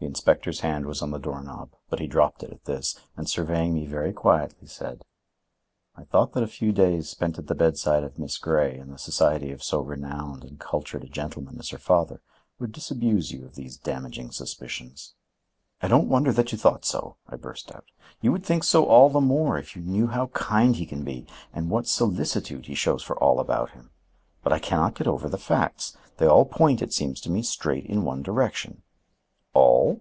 [0.00, 3.28] The inspector's hand was on the door knob, but he dropped it at this, and
[3.28, 5.04] surveying me very quietly said:
[5.96, 8.96] "I thought that a few days spent at the bedside of Miss Grey in the
[8.96, 12.22] society of so renowned and cultured a gentleman as her father
[12.60, 15.16] would disabuse you of these damaging suspicions."
[15.82, 17.86] "I don't wonder that you thought so," I burst out.
[18.20, 21.26] "You would think so all the more, if you knew how kind he can be
[21.52, 23.90] and what solicitude he shows for all about him.
[24.44, 25.96] But I can not get over the facts.
[26.18, 28.84] They all point, it seems to me, straight in one direction."
[29.54, 29.96] "All?